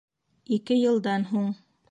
[0.57, 1.49] Ике йылдан һуң